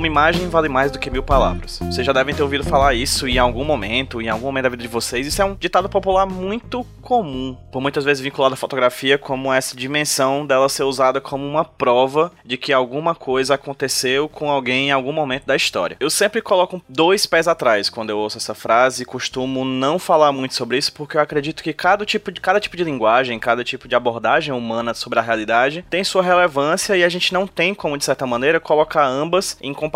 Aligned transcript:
Uma 0.00 0.06
imagem 0.06 0.48
vale 0.48 0.66
mais 0.66 0.90
do 0.90 0.98
que 0.98 1.10
mil 1.10 1.22
palavras. 1.22 1.78
Vocês 1.78 2.06
já 2.06 2.12
devem 2.14 2.34
ter 2.34 2.42
ouvido 2.42 2.64
falar 2.64 2.94
isso 2.94 3.28
em 3.28 3.36
algum 3.36 3.66
momento, 3.66 4.18
em 4.18 4.30
algum 4.30 4.46
momento 4.46 4.62
da 4.62 4.68
vida 4.70 4.82
de 4.82 4.88
vocês. 4.88 5.26
Isso 5.26 5.42
é 5.42 5.44
um 5.44 5.54
ditado 5.54 5.90
popular 5.90 6.24
muito 6.24 6.86
comum, 7.02 7.54
por 7.70 7.82
muitas 7.82 8.02
vezes 8.02 8.22
vinculado 8.22 8.54
à 8.54 8.56
fotografia 8.56 9.18
como 9.18 9.52
essa 9.52 9.76
dimensão 9.76 10.46
dela 10.46 10.70
ser 10.70 10.84
usada 10.84 11.20
como 11.20 11.46
uma 11.46 11.66
prova 11.66 12.32
de 12.42 12.56
que 12.56 12.72
alguma 12.72 13.14
coisa 13.14 13.56
aconteceu 13.56 14.26
com 14.26 14.50
alguém 14.50 14.88
em 14.88 14.90
algum 14.90 15.12
momento 15.12 15.44
da 15.44 15.54
história. 15.54 15.98
Eu 16.00 16.08
sempre 16.08 16.40
coloco 16.40 16.80
dois 16.88 17.26
pés 17.26 17.46
atrás 17.46 17.90
quando 17.90 18.08
eu 18.08 18.16
ouço 18.16 18.38
essa 18.38 18.54
frase 18.54 19.02
e 19.02 19.06
costumo 19.06 19.66
não 19.66 19.98
falar 19.98 20.32
muito 20.32 20.54
sobre 20.54 20.78
isso 20.78 20.94
porque 20.94 21.18
eu 21.18 21.20
acredito 21.20 21.62
que 21.62 21.74
cada 21.74 22.06
tipo 22.06 22.32
de, 22.32 22.40
cada 22.40 22.58
tipo 22.58 22.74
de 22.74 22.84
linguagem, 22.84 23.38
cada 23.38 23.62
tipo 23.62 23.86
de 23.86 23.94
abordagem 23.94 24.54
humana 24.54 24.94
sobre 24.94 25.18
a 25.18 25.22
realidade 25.22 25.84
tem 25.90 26.02
sua 26.02 26.22
relevância 26.22 26.96
e 26.96 27.04
a 27.04 27.08
gente 27.10 27.34
não 27.34 27.46
tem 27.46 27.74
como, 27.74 27.98
de 27.98 28.04
certa 28.06 28.26
maneira, 28.26 28.58
colocar 28.58 29.04
ambas 29.04 29.58
em 29.60 29.74
comparação 29.74 29.89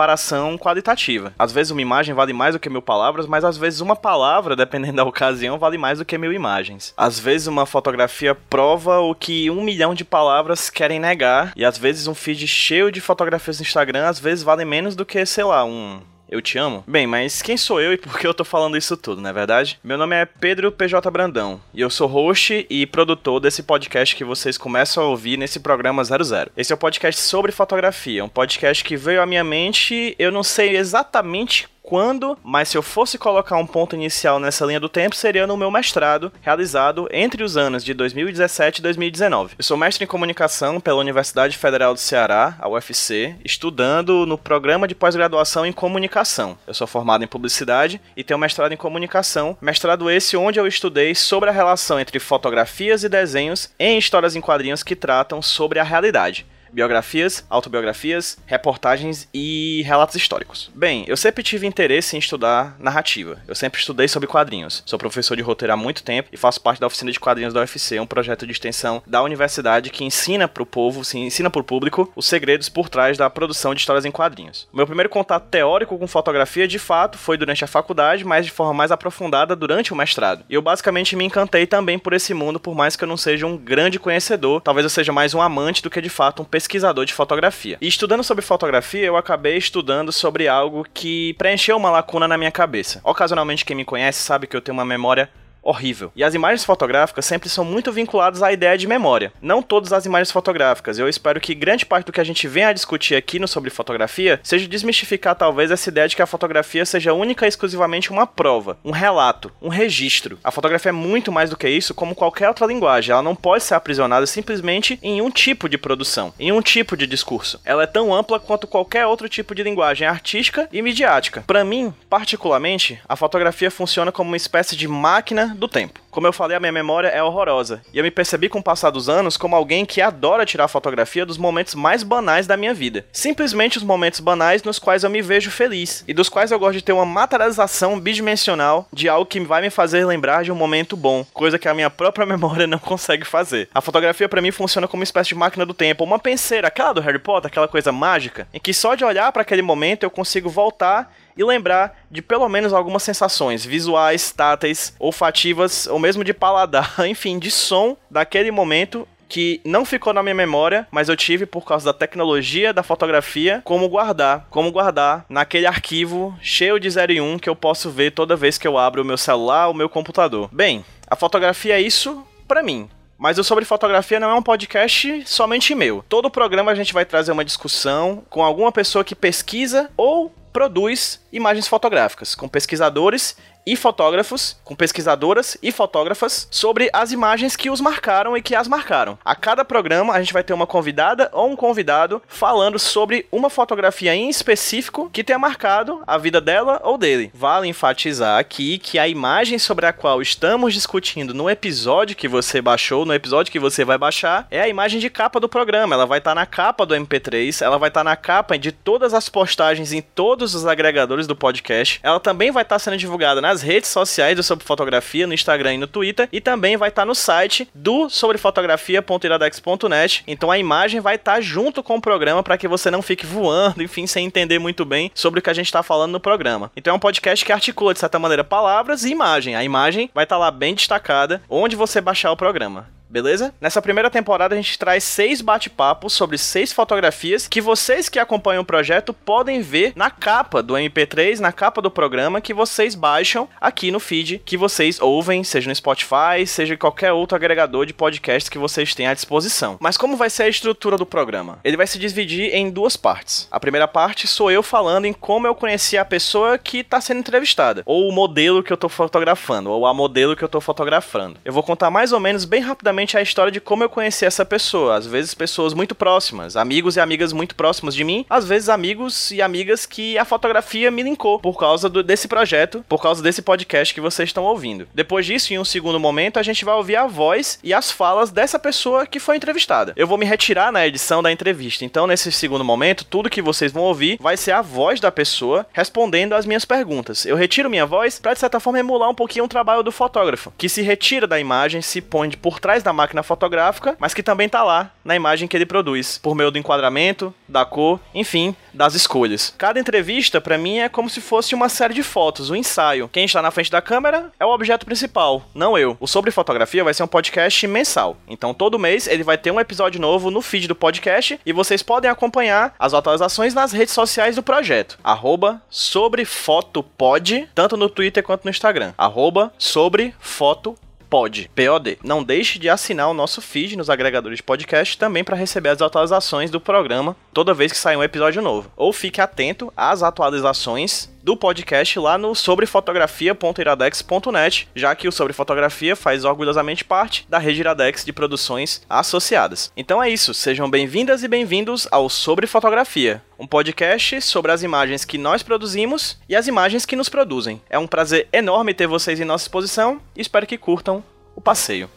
qualitativa. 0.58 1.32
Às 1.38 1.52
vezes 1.52 1.70
uma 1.70 1.82
imagem 1.82 2.14
vale 2.14 2.32
mais 2.32 2.54
do 2.54 2.58
que 2.58 2.70
mil 2.70 2.82
palavras, 2.82 3.26
mas 3.26 3.44
às 3.44 3.56
vezes 3.56 3.80
uma 3.80 3.96
palavra, 3.96 4.56
dependendo 4.56 4.96
da 4.98 5.04
ocasião, 5.04 5.58
vale 5.58 5.78
mais 5.78 5.98
do 5.98 6.04
que 6.04 6.18
mil 6.18 6.32
imagens. 6.32 6.92
Às 6.96 7.18
vezes 7.18 7.46
uma 7.46 7.66
fotografia 7.66 8.34
prova 8.34 9.00
o 9.00 9.14
que 9.14 9.50
um 9.50 9.62
milhão 9.62 9.94
de 9.94 10.04
palavras 10.04 10.70
querem 10.70 10.98
negar, 10.98 11.52
e 11.56 11.64
às 11.64 11.78
vezes 11.78 12.06
um 12.06 12.14
feed 12.14 12.46
cheio 12.46 12.90
de 12.90 13.00
fotografias 13.00 13.58
no 13.58 13.62
Instagram, 13.64 14.06
às 14.06 14.18
vezes 14.18 14.44
vale 14.44 14.64
menos 14.64 14.96
do 14.96 15.04
que, 15.04 15.24
sei 15.26 15.44
lá, 15.44 15.64
um 15.64 16.00
eu 16.28 16.40
te 16.40 16.58
amo? 16.58 16.84
Bem, 16.86 17.06
mas 17.06 17.42
quem 17.42 17.56
sou 17.56 17.80
eu 17.80 17.92
e 17.92 17.96
por 17.96 18.18
que 18.18 18.26
eu 18.26 18.34
tô 18.34 18.44
falando 18.44 18.76
isso 18.76 18.96
tudo, 18.96 19.20
não 19.20 19.30
é 19.30 19.32
verdade? 19.32 19.78
Meu 19.82 19.98
nome 19.98 20.16
é 20.16 20.24
Pedro 20.24 20.72
PJ 20.72 21.10
Brandão 21.10 21.60
e 21.72 21.80
eu 21.80 21.90
sou 21.90 22.08
host 22.08 22.66
e 22.68 22.86
produtor 22.86 23.40
desse 23.40 23.62
podcast 23.62 24.16
que 24.16 24.24
vocês 24.24 24.58
começam 24.58 25.02
a 25.02 25.08
ouvir 25.08 25.36
nesse 25.36 25.60
programa 25.60 26.02
00. 26.02 26.50
Esse 26.56 26.72
é 26.72 26.74
o 26.74 26.76
um 26.76 26.80
podcast 26.80 27.20
sobre 27.20 27.52
fotografia, 27.52 28.24
um 28.24 28.28
podcast 28.28 28.82
que 28.84 28.96
veio 28.96 29.22
à 29.22 29.26
minha 29.26 29.44
mente, 29.44 30.14
eu 30.18 30.32
não 30.32 30.42
sei 30.42 30.76
exatamente 30.76 31.68
quando, 31.84 32.36
mas 32.42 32.70
se 32.70 32.78
eu 32.78 32.82
fosse 32.82 33.18
colocar 33.18 33.58
um 33.58 33.66
ponto 33.66 33.94
inicial 33.94 34.40
nessa 34.40 34.64
linha 34.64 34.80
do 34.80 34.88
tempo, 34.88 35.14
seria 35.14 35.46
no 35.46 35.56
meu 35.56 35.70
mestrado, 35.70 36.32
realizado 36.40 37.06
entre 37.12 37.44
os 37.44 37.58
anos 37.58 37.84
de 37.84 37.92
2017 37.92 38.78
e 38.78 38.82
2019. 38.82 39.54
Eu 39.58 39.62
sou 39.62 39.76
mestre 39.76 40.02
em 40.02 40.08
comunicação 40.08 40.80
pela 40.80 40.98
Universidade 40.98 41.58
Federal 41.58 41.92
do 41.92 42.00
Ceará, 42.00 42.56
a 42.58 42.68
UFC, 42.68 43.36
estudando 43.44 44.24
no 44.24 44.38
programa 44.38 44.88
de 44.88 44.94
pós-graduação 44.94 45.66
em 45.66 45.72
comunicação. 45.72 46.56
Eu 46.66 46.72
sou 46.72 46.86
formado 46.86 47.22
em 47.22 47.28
publicidade 47.28 48.00
e 48.16 48.24
tenho 48.24 48.40
mestrado 48.40 48.72
em 48.72 48.78
comunicação, 48.78 49.56
mestrado 49.60 50.10
esse 50.10 50.38
onde 50.38 50.58
eu 50.58 50.66
estudei 50.66 51.14
sobre 51.14 51.50
a 51.50 51.52
relação 51.52 52.00
entre 52.00 52.18
fotografias 52.18 53.04
e 53.04 53.10
desenhos 53.10 53.70
em 53.78 53.98
histórias 53.98 54.34
em 54.34 54.40
quadrinhos 54.40 54.82
que 54.82 54.96
tratam 54.96 55.42
sobre 55.42 55.78
a 55.78 55.84
realidade 55.84 56.46
biografias, 56.74 57.44
autobiografias, 57.48 58.36
reportagens 58.46 59.28
e 59.32 59.82
relatos 59.86 60.16
históricos. 60.16 60.70
Bem, 60.74 61.04
eu 61.06 61.16
sempre 61.16 61.42
tive 61.42 61.66
interesse 61.66 62.16
em 62.16 62.18
estudar 62.18 62.76
narrativa. 62.78 63.40
Eu 63.46 63.54
sempre 63.54 63.80
estudei 63.80 64.08
sobre 64.08 64.28
quadrinhos. 64.28 64.82
Sou 64.84 64.98
professor 64.98 65.36
de 65.36 65.42
roteiro 65.42 65.72
há 65.72 65.76
muito 65.76 66.02
tempo 66.02 66.28
e 66.32 66.36
faço 66.36 66.60
parte 66.60 66.80
da 66.80 66.86
oficina 66.86 67.12
de 67.12 67.20
quadrinhos 67.20 67.54
da 67.54 67.60
UFC, 67.60 68.00
um 68.00 68.06
projeto 68.06 68.46
de 68.46 68.52
extensão 68.52 69.02
da 69.06 69.22
universidade 69.22 69.90
que 69.90 70.04
ensina 70.04 70.48
para 70.48 70.62
o 70.62 70.66
povo, 70.66 71.02
ensina 71.14 71.48
para 71.48 71.60
o 71.60 71.64
público 71.64 72.12
os 72.16 72.26
segredos 72.26 72.68
por 72.68 72.88
trás 72.88 73.16
da 73.16 73.30
produção 73.30 73.72
de 73.72 73.80
histórias 73.80 74.04
em 74.04 74.10
quadrinhos. 74.10 74.68
Meu 74.72 74.86
primeiro 74.86 75.08
contato 75.08 75.48
teórico 75.48 75.96
com 75.96 76.06
fotografia, 76.08 76.66
de 76.66 76.78
fato, 76.78 77.16
foi 77.16 77.36
durante 77.36 77.64
a 77.64 77.68
faculdade, 77.68 78.24
mas 78.24 78.46
de 78.46 78.52
forma 78.52 78.74
mais 78.74 78.90
aprofundada 78.90 79.54
durante 79.54 79.92
o 79.92 79.96
mestrado. 79.96 80.44
E 80.50 80.54
eu 80.54 80.62
basicamente 80.62 81.14
me 81.14 81.24
encantei 81.24 81.66
também 81.66 81.98
por 81.98 82.12
esse 82.12 82.34
mundo, 82.34 82.58
por 82.58 82.74
mais 82.74 82.96
que 82.96 83.04
eu 83.04 83.08
não 83.08 83.16
seja 83.16 83.46
um 83.46 83.56
grande 83.56 83.98
conhecedor, 83.98 84.60
talvez 84.60 84.84
eu 84.84 84.90
seja 84.90 85.12
mais 85.12 85.34
um 85.34 85.40
amante 85.40 85.82
do 85.82 85.90
que 85.90 86.00
de 86.00 86.08
fato 86.08 86.42
um 86.42 86.44
pesquisador 86.44 86.63
pesquisador 86.64 87.04
de 87.04 87.12
fotografia. 87.12 87.76
E 87.80 87.86
estudando 87.86 88.24
sobre 88.24 88.42
fotografia, 88.42 89.04
eu 89.04 89.16
acabei 89.16 89.56
estudando 89.56 90.10
sobre 90.10 90.48
algo 90.48 90.86
que 90.94 91.34
preencheu 91.34 91.76
uma 91.76 91.90
lacuna 91.90 92.26
na 92.26 92.38
minha 92.38 92.50
cabeça. 92.50 93.00
Ocasionalmente, 93.04 93.64
quem 93.64 93.76
me 93.76 93.84
conhece 93.84 94.22
sabe 94.22 94.46
que 94.46 94.56
eu 94.56 94.62
tenho 94.62 94.76
uma 94.76 94.84
memória 94.84 95.28
horrível. 95.64 96.12
E 96.14 96.22
as 96.22 96.34
imagens 96.34 96.64
fotográficas 96.64 97.24
sempre 97.24 97.48
são 97.48 97.64
muito 97.64 97.90
vinculadas 97.90 98.42
à 98.42 98.52
ideia 98.52 98.76
de 98.76 98.86
memória. 98.86 99.32
Não 99.40 99.62
todas 99.62 99.92
as 99.92 100.06
imagens 100.06 100.30
fotográficas. 100.30 100.98
Eu 100.98 101.08
espero 101.08 101.40
que 101.40 101.54
grande 101.54 101.86
parte 101.86 102.06
do 102.06 102.12
que 102.12 102.20
a 102.20 102.24
gente 102.24 102.46
vem 102.46 102.64
a 102.64 102.72
discutir 102.72 103.14
aqui 103.14 103.38
no 103.38 103.48
sobre 103.48 103.70
fotografia 103.70 104.38
seja 104.42 104.68
desmistificar 104.68 105.34
talvez 105.34 105.70
essa 105.70 105.88
ideia 105.88 106.06
de 106.06 106.14
que 106.14 106.22
a 106.22 106.26
fotografia 106.26 106.84
seja 106.84 107.14
única 107.14 107.46
e 107.46 107.48
exclusivamente 107.48 108.10
uma 108.10 108.26
prova, 108.26 108.78
um 108.84 108.90
relato, 108.90 109.50
um 109.60 109.68
registro. 109.68 110.38
A 110.44 110.50
fotografia 110.50 110.90
é 110.90 110.92
muito 110.92 111.32
mais 111.32 111.50
do 111.50 111.56
que 111.56 111.68
isso, 111.68 111.94
como 111.94 112.14
qualquer 112.14 112.48
outra 112.48 112.66
linguagem. 112.66 113.12
Ela 113.12 113.22
não 113.22 113.34
pode 113.34 113.64
ser 113.64 113.74
aprisionada 113.74 114.26
simplesmente 114.26 114.98
em 115.02 115.22
um 115.22 115.30
tipo 115.30 115.68
de 115.68 115.78
produção, 115.78 116.32
em 116.38 116.52
um 116.52 116.60
tipo 116.60 116.96
de 116.96 117.06
discurso. 117.06 117.60
Ela 117.64 117.84
é 117.84 117.86
tão 117.86 118.14
ampla 118.14 118.38
quanto 118.38 118.66
qualquer 118.66 119.06
outro 119.06 119.28
tipo 119.28 119.54
de 119.54 119.62
linguagem 119.62 120.06
artística 120.06 120.68
e 120.72 120.82
midiática. 120.82 121.42
Para 121.46 121.64
mim, 121.64 121.94
particularmente, 122.10 123.00
a 123.08 123.16
fotografia 123.16 123.70
funciona 123.70 124.12
como 124.12 124.30
uma 124.30 124.36
espécie 124.36 124.76
de 124.76 124.86
máquina 124.86 125.53
do 125.54 125.68
tempo. 125.68 126.00
Como 126.14 126.28
eu 126.28 126.32
falei, 126.32 126.56
a 126.56 126.60
minha 126.60 126.70
memória 126.70 127.08
é 127.08 127.20
horrorosa. 127.20 127.82
E 127.92 127.98
eu 127.98 128.04
me 128.04 128.10
percebi 128.10 128.48
com 128.48 128.60
o 128.60 128.62
passar 128.62 128.90
dos 128.90 129.08
anos 129.08 129.36
como 129.36 129.56
alguém 129.56 129.84
que 129.84 130.00
adora 130.00 130.46
tirar 130.46 130.68
fotografia 130.68 131.26
dos 131.26 131.36
momentos 131.36 131.74
mais 131.74 132.04
banais 132.04 132.46
da 132.46 132.56
minha 132.56 132.72
vida. 132.72 133.04
Simplesmente 133.12 133.78
os 133.78 133.82
momentos 133.82 134.20
banais 134.20 134.62
nos 134.62 134.78
quais 134.78 135.02
eu 135.02 135.10
me 135.10 135.20
vejo 135.20 135.50
feliz. 135.50 136.04
E 136.06 136.14
dos 136.14 136.28
quais 136.28 136.52
eu 136.52 136.58
gosto 136.60 136.74
de 136.74 136.82
ter 136.82 136.92
uma 136.92 137.04
materialização 137.04 137.98
bidimensional 137.98 138.86
de 138.92 139.08
algo 139.08 139.26
que 139.26 139.40
vai 139.40 139.60
me 139.60 139.70
fazer 139.70 140.06
lembrar 140.06 140.44
de 140.44 140.52
um 140.52 140.54
momento 140.54 140.96
bom. 140.96 141.26
Coisa 141.34 141.58
que 141.58 141.66
a 141.66 141.74
minha 141.74 141.90
própria 141.90 142.24
memória 142.24 142.68
não 142.68 142.78
consegue 142.78 143.24
fazer. 143.24 143.68
A 143.74 143.80
fotografia 143.80 144.28
para 144.28 144.40
mim 144.40 144.52
funciona 144.52 144.86
como 144.86 145.00
uma 145.00 145.04
espécie 145.04 145.30
de 145.30 145.34
máquina 145.34 145.66
do 145.66 145.74
tempo. 145.74 146.04
Uma 146.04 146.20
penseira, 146.20 146.68
aquela 146.68 146.92
do 146.92 147.00
Harry 147.00 147.18
Potter, 147.18 147.48
aquela 147.48 147.66
coisa 147.66 147.90
mágica. 147.90 148.46
Em 148.54 148.60
que 148.60 148.72
só 148.72 148.94
de 148.94 149.04
olhar 149.04 149.32
para 149.32 149.42
aquele 149.42 149.62
momento 149.62 150.04
eu 150.04 150.10
consigo 150.10 150.48
voltar 150.48 151.12
e 151.36 151.44
lembrar 151.44 151.98
de 152.10 152.22
pelo 152.22 152.48
menos 152.48 152.72
algumas 152.72 153.02
sensações 153.02 153.64
visuais, 153.64 154.30
táteis, 154.30 154.94
olfativas 154.98 155.86
ou 155.86 155.98
mesmo 156.04 156.22
de 156.22 156.34
paladar, 156.34 156.94
enfim, 157.08 157.38
de 157.38 157.50
som 157.50 157.96
daquele 158.10 158.50
momento 158.50 159.08
que 159.26 159.58
não 159.64 159.86
ficou 159.86 160.12
na 160.12 160.22
minha 160.22 160.34
memória, 160.34 160.86
mas 160.90 161.08
eu 161.08 161.16
tive 161.16 161.46
por 161.46 161.64
causa 161.64 161.86
da 161.86 161.94
tecnologia 161.94 162.74
da 162.74 162.82
fotografia 162.82 163.62
como 163.64 163.88
guardar, 163.88 164.46
como 164.50 164.70
guardar 164.70 165.24
naquele 165.30 165.66
arquivo 165.66 166.36
cheio 166.42 166.78
de 166.78 166.90
0 166.90 167.12
e 167.12 167.20
1 167.22 167.38
que 167.38 167.48
eu 167.48 167.56
posso 167.56 167.90
ver 167.90 168.12
toda 168.12 168.36
vez 168.36 168.58
que 168.58 168.68
eu 168.68 168.76
abro 168.76 169.00
o 169.00 169.04
meu 169.04 169.16
celular 169.16 169.70
o 169.70 169.74
meu 169.74 169.88
computador. 169.88 170.50
Bem, 170.52 170.84
a 171.08 171.16
fotografia 171.16 171.74
é 171.74 171.80
isso 171.80 172.22
para 172.46 172.62
mim. 172.62 172.88
Mas 173.16 173.38
o 173.38 173.44
Sobre 173.44 173.64
Fotografia 173.64 174.20
não 174.20 174.28
é 174.28 174.34
um 174.34 174.42
podcast 174.42 175.22
somente 175.24 175.74
meu. 175.74 176.04
Todo 176.08 176.30
programa 176.30 176.72
a 176.72 176.74
gente 176.74 176.92
vai 176.92 177.06
trazer 177.06 177.32
uma 177.32 177.44
discussão 177.44 178.22
com 178.28 178.42
alguma 178.44 178.70
pessoa 178.70 179.04
que 179.04 179.14
pesquisa 179.14 179.88
ou 179.96 180.34
produz 180.52 181.20
imagens 181.32 181.66
fotográficas, 181.66 182.34
com 182.34 182.48
pesquisadores 182.48 183.36
e 183.66 183.76
fotógrafos, 183.76 184.56
com 184.64 184.74
pesquisadoras 184.74 185.56
e 185.62 185.72
fotógrafas, 185.72 186.46
sobre 186.50 186.90
as 186.92 187.12
imagens 187.12 187.56
que 187.56 187.70
os 187.70 187.80
marcaram 187.80 188.36
e 188.36 188.42
que 188.42 188.54
as 188.54 188.68
marcaram. 188.68 189.18
A 189.24 189.34
cada 189.34 189.64
programa 189.64 190.12
a 190.12 190.20
gente 190.20 190.32
vai 190.32 190.42
ter 190.42 190.52
uma 190.52 190.66
convidada 190.66 191.30
ou 191.32 191.50
um 191.50 191.56
convidado 191.56 192.22
falando 192.26 192.78
sobre 192.78 193.26
uma 193.32 193.48
fotografia 193.48 194.14
em 194.14 194.28
específico 194.28 195.08
que 195.12 195.24
tenha 195.24 195.38
marcado 195.38 196.02
a 196.06 196.18
vida 196.18 196.40
dela 196.40 196.80
ou 196.84 196.98
dele. 196.98 197.30
Vale 197.34 197.68
enfatizar 197.68 198.38
aqui 198.38 198.78
que 198.78 198.98
a 198.98 199.08
imagem 199.08 199.58
sobre 199.58 199.86
a 199.86 199.92
qual 199.92 200.20
estamos 200.20 200.74
discutindo 200.74 201.32
no 201.32 201.48
episódio 201.48 202.16
que 202.16 202.28
você 202.28 202.60
baixou, 202.60 203.04
no 203.06 203.14
episódio 203.14 203.52
que 203.52 203.58
você 203.58 203.84
vai 203.84 203.98
baixar, 203.98 204.46
é 204.50 204.60
a 204.60 204.68
imagem 204.68 205.00
de 205.00 205.08
capa 205.08 205.40
do 205.40 205.48
programa. 205.48 205.94
Ela 205.94 206.06
vai 206.06 206.18
estar 206.18 206.32
tá 206.32 206.34
na 206.34 206.46
capa 206.46 206.84
do 206.84 206.94
MP3, 206.94 207.62
ela 207.64 207.78
vai 207.78 207.88
estar 207.88 208.00
tá 208.00 208.04
na 208.04 208.16
capa 208.16 208.58
de 208.58 208.72
todas 208.72 209.14
as 209.14 209.28
postagens 209.28 209.92
em 209.92 210.00
todos 210.00 210.54
os 210.54 210.66
agregadores 210.66 211.26
do 211.26 211.36
podcast. 211.36 212.00
Ela 212.02 212.20
também 212.20 212.50
vai 212.50 212.62
estar 212.62 212.76
tá 212.76 212.78
sendo 212.78 212.96
divulgada 212.96 213.40
nas 213.40 213.53
nas 213.54 213.62
redes 213.62 213.88
sociais 213.88 214.34
do 214.34 214.42
Sobre 214.42 214.64
Fotografia, 214.64 215.28
no 215.28 215.34
Instagram 215.34 215.74
e 215.74 215.78
no 215.78 215.86
Twitter, 215.86 216.28
e 216.32 216.40
também 216.40 216.76
vai 216.76 216.88
estar 216.88 217.02
tá 217.02 217.06
no 217.06 217.14
site 217.14 217.68
do 217.72 218.10
sobrefotografia.iradex.net. 218.10 220.24
Então 220.26 220.50
a 220.50 220.58
imagem 220.58 221.00
vai 221.00 221.14
estar 221.14 221.34
tá 221.34 221.40
junto 221.40 221.80
com 221.80 221.94
o 221.96 222.00
programa 222.00 222.42
para 222.42 222.58
que 222.58 222.66
você 222.66 222.90
não 222.90 223.00
fique 223.00 223.24
voando, 223.24 223.80
enfim, 223.80 224.08
sem 224.08 224.26
entender 224.26 224.58
muito 224.58 224.84
bem 224.84 225.08
sobre 225.14 225.38
o 225.38 225.42
que 225.42 225.50
a 225.50 225.54
gente 225.54 225.66
está 225.66 225.84
falando 225.84 226.10
no 226.10 226.18
programa. 226.18 226.72
Então 226.76 226.92
é 226.92 226.96
um 226.96 227.00
podcast 227.00 227.44
que 227.44 227.52
articula 227.52 227.94
de 227.94 228.00
certa 228.00 228.18
maneira 228.18 228.42
palavras 228.42 229.04
e 229.04 229.10
imagem. 229.10 229.54
A 229.54 229.62
imagem 229.62 230.10
vai 230.12 230.24
estar 230.24 230.34
tá 230.34 230.40
lá 230.40 230.50
bem 230.50 230.74
destacada 230.74 231.40
onde 231.48 231.76
você 231.76 232.00
baixar 232.00 232.32
o 232.32 232.36
programa 232.36 232.92
beleza? 233.08 233.54
Nessa 233.60 233.82
primeira 233.82 234.10
temporada 234.10 234.54
a 234.54 234.58
gente 234.58 234.78
traz 234.78 235.04
seis 235.04 235.40
bate-papos 235.40 236.12
sobre 236.12 236.38
seis 236.38 236.72
fotografias 236.72 237.46
que 237.46 237.60
vocês 237.60 238.08
que 238.08 238.18
acompanham 238.18 238.62
o 238.62 238.66
projeto 238.66 239.12
podem 239.12 239.60
ver 239.60 239.92
na 239.94 240.10
capa 240.10 240.62
do 240.62 240.74
MP3, 240.74 241.38
na 241.38 241.52
capa 241.52 241.80
do 241.80 241.90
programa 241.90 242.40
que 242.40 242.54
vocês 242.54 242.94
baixam 242.94 243.48
aqui 243.60 243.90
no 243.90 244.00
feed 244.00 244.42
que 244.44 244.56
vocês 244.56 245.00
ouvem, 245.00 245.44
seja 245.44 245.68
no 245.68 245.74
Spotify, 245.74 246.46
seja 246.46 246.74
em 246.74 246.78
qualquer 246.78 247.12
outro 247.12 247.36
agregador 247.36 247.86
de 247.86 247.92
podcasts 247.92 248.48
que 248.48 248.58
vocês 248.58 248.94
têm 248.94 249.06
à 249.06 249.14
disposição. 249.14 249.76
Mas 249.80 249.96
como 249.96 250.16
vai 250.16 250.30
ser 250.30 250.44
a 250.44 250.48
estrutura 250.48 250.96
do 250.96 251.06
programa? 251.06 251.58
Ele 251.64 251.76
vai 251.76 251.86
se 251.86 251.98
dividir 251.98 252.54
em 252.54 252.70
duas 252.70 252.96
partes. 252.96 253.48
A 253.50 253.60
primeira 253.60 253.86
parte 253.86 254.26
sou 254.26 254.50
eu 254.50 254.62
falando 254.62 255.04
em 255.04 255.12
como 255.12 255.46
eu 255.46 255.54
conheci 255.54 255.96
a 255.96 256.04
pessoa 256.04 256.58
que 256.58 256.78
está 256.78 257.00
sendo 257.00 257.20
entrevistada, 257.20 257.82
ou 257.86 258.08
o 258.08 258.12
modelo 258.12 258.62
que 258.62 258.72
eu 258.72 258.76
estou 258.76 258.90
fotografando, 258.90 259.70
ou 259.70 259.86
a 259.86 259.94
modelo 259.94 260.36
que 260.36 260.42
eu 260.42 260.46
estou 260.46 260.60
fotografando. 260.60 261.38
Eu 261.44 261.52
vou 261.52 261.62
contar 261.62 261.90
mais 261.90 262.12
ou 262.12 262.20
menos 262.20 262.44
bem 262.44 262.60
rapidamente 262.60 263.03
basicamente 263.04 263.16
a 263.16 263.22
história 263.22 263.52
de 263.52 263.60
como 263.60 263.84
eu 263.84 263.88
conheci 263.88 264.24
essa 264.24 264.44
pessoa. 264.44 264.96
Às 264.96 265.06
vezes 265.06 265.34
pessoas 265.34 265.74
muito 265.74 265.94
próximas, 265.94 266.56
amigos 266.56 266.96
e 266.96 267.00
amigas 267.00 267.32
muito 267.32 267.54
próximos 267.54 267.94
de 267.94 268.02
mim, 268.02 268.24
às 268.28 268.46
vezes 268.46 268.68
amigos 268.68 269.30
e 269.30 269.42
amigas 269.42 269.86
que 269.86 270.16
a 270.18 270.24
fotografia 270.24 270.90
me 270.90 271.02
linkou 271.02 271.38
por 271.38 271.58
causa 271.58 271.88
do, 271.88 272.02
desse 272.02 272.26
projeto, 272.26 272.84
por 272.88 273.02
causa 273.02 273.22
desse 273.22 273.42
podcast 273.42 273.92
que 273.92 274.00
vocês 274.00 274.28
estão 274.28 274.44
ouvindo. 274.44 274.88
Depois 274.94 275.26
disso, 275.26 275.52
em 275.52 275.58
um 275.58 275.64
segundo 275.64 276.00
momento, 276.00 276.38
a 276.38 276.42
gente 276.42 276.64
vai 276.64 276.74
ouvir 276.74 276.96
a 276.96 277.06
voz 277.06 277.58
e 277.62 277.74
as 277.74 277.90
falas 277.90 278.30
dessa 278.30 278.58
pessoa 278.58 279.06
que 279.06 279.20
foi 279.20 279.36
entrevistada. 279.36 279.92
Eu 279.96 280.06
vou 280.06 280.18
me 280.18 280.24
retirar 280.24 280.72
na 280.72 280.86
edição 280.86 281.22
da 281.22 281.30
entrevista, 281.30 281.84
então 281.84 282.06
nesse 282.06 282.32
segundo 282.32 282.64
momento, 282.64 283.04
tudo 283.04 283.30
que 283.30 283.42
vocês 283.42 283.72
vão 283.72 283.82
ouvir 283.82 284.18
vai 284.20 284.36
ser 284.36 284.52
a 284.52 284.62
voz 284.62 285.00
da 285.00 285.12
pessoa 285.12 285.66
respondendo 285.72 286.34
às 286.34 286.46
minhas 286.46 286.64
perguntas. 286.64 287.26
Eu 287.26 287.36
retiro 287.36 287.70
minha 287.70 287.86
voz 287.86 288.18
para 288.18 288.34
de 288.34 288.40
certa 288.40 288.60
forma 288.60 288.78
emular 288.78 289.10
um 289.10 289.14
pouquinho 289.14 289.44
o 289.44 289.48
trabalho 289.48 289.82
do 289.82 289.92
fotógrafo, 289.92 290.52
que 290.56 290.68
se 290.68 290.82
retira 290.82 291.26
da 291.26 291.38
imagem, 291.38 291.82
se 291.82 292.00
põe 292.00 292.30
por 292.30 292.60
trás 292.60 292.82
da 292.84 292.92
máquina 292.92 293.22
fotográfica, 293.22 293.96
mas 293.98 294.14
que 294.14 294.22
também 294.22 294.48
tá 294.48 294.62
lá 294.62 294.90
na 295.04 295.16
imagem 295.16 295.48
que 295.48 295.56
ele 295.56 295.66
produz, 295.66 296.18
por 296.18 296.34
meio 296.34 296.50
do 296.50 296.58
enquadramento, 296.58 297.34
da 297.48 297.64
cor, 297.64 298.00
enfim, 298.14 298.54
das 298.72 298.94
escolhas. 298.94 299.54
Cada 299.58 299.80
entrevista 299.80 300.40
para 300.40 300.58
mim 300.58 300.78
é 300.78 300.88
como 300.88 301.10
se 301.10 301.20
fosse 301.20 301.54
uma 301.54 301.68
série 301.68 301.94
de 301.94 302.02
fotos, 302.02 302.50
um 302.50 302.56
ensaio. 302.56 303.08
Quem 303.08 303.24
está 303.24 303.42
na 303.42 303.50
frente 303.50 303.70
da 303.70 303.82
câmera 303.82 304.30
é 304.38 304.44
o 304.44 304.52
objeto 304.52 304.86
principal, 304.86 305.42
não 305.54 305.76
eu. 305.76 305.96
O 306.00 306.06
sobre 306.06 306.30
fotografia 306.30 306.84
vai 306.84 306.94
ser 306.94 307.02
um 307.02 307.08
podcast 307.08 307.66
mensal. 307.66 308.16
Então 308.28 308.54
todo 308.54 308.78
mês 308.78 309.06
ele 309.06 309.22
vai 309.22 309.38
ter 309.38 309.50
um 309.50 309.60
episódio 309.60 310.00
novo 310.00 310.30
no 310.30 310.42
feed 310.42 310.68
do 310.68 310.74
podcast 310.74 311.40
e 311.44 311.52
vocês 311.52 311.82
podem 311.82 312.10
acompanhar 312.10 312.74
as 312.78 312.94
atualizações 312.94 313.54
nas 313.54 313.72
redes 313.72 313.94
sociais 313.94 314.36
do 314.36 314.42
projeto. 314.42 314.98
Arroba 315.02 315.62
sobre 315.70 316.24
fotopod, 316.24 317.48
tanto 317.54 317.76
no 317.76 317.88
Twitter 317.88 318.22
quanto 318.22 318.44
no 318.44 318.50
Instagram. 318.50 318.92
Arroba 318.96 319.52
sobre 319.58 320.14
foto 320.18 320.76
Pod, 321.08 321.50
POD. 321.54 321.98
Não 322.02 322.22
deixe 322.22 322.58
de 322.58 322.68
assinar 322.68 323.08
o 323.08 323.14
nosso 323.14 323.40
feed 323.40 323.76
nos 323.76 323.88
agregadores 323.88 324.38
de 324.38 324.42
podcast 324.42 324.98
também 324.98 325.22
para 325.22 325.36
receber 325.36 325.70
as 325.70 325.80
atualizações 325.82 326.50
do 326.50 326.60
programa 326.60 327.16
toda 327.32 327.54
vez 327.54 327.72
que 327.72 327.78
sair 327.78 327.96
um 327.96 328.02
episódio 328.02 328.42
novo. 328.42 328.70
Ou 328.76 328.92
fique 328.92 329.20
atento 329.20 329.72
às 329.76 330.02
atualizações 330.02 331.08
do 331.24 331.36
podcast 331.38 331.98
lá 331.98 332.18
no 332.18 332.34
sobrefotografia.iradex.net, 332.34 334.68
já 334.76 334.94
que 334.94 335.08
o 335.08 335.12
Sobre 335.12 335.32
Fotografia 335.32 335.96
faz 335.96 336.22
orgulhosamente 336.22 336.84
parte 336.84 337.26
da 337.30 337.38
rede 337.38 337.60
Iradex 337.60 338.04
de 338.04 338.12
produções 338.12 338.82
associadas. 338.90 339.72
Então 339.74 340.02
é 340.02 340.10
isso, 340.10 340.34
sejam 340.34 340.68
bem-vindas 340.68 341.22
e 341.22 341.28
bem-vindos 341.28 341.88
ao 341.90 342.10
Sobre 342.10 342.46
Fotografia, 342.46 343.22
um 343.38 343.46
podcast 343.46 344.20
sobre 344.20 344.52
as 344.52 344.62
imagens 344.62 345.06
que 345.06 345.16
nós 345.16 345.42
produzimos 345.42 346.18
e 346.28 346.36
as 346.36 346.46
imagens 346.46 346.84
que 346.84 346.94
nos 346.94 347.08
produzem. 347.08 347.58
É 347.70 347.78
um 347.78 347.86
prazer 347.86 348.28
enorme 348.30 348.74
ter 348.74 348.86
vocês 348.86 349.18
em 349.18 349.24
nossa 349.24 349.46
exposição 349.46 350.02
e 350.14 350.20
espero 350.20 350.46
que 350.46 350.58
curtam 350.58 351.02
o 351.34 351.40
passeio. 351.40 351.88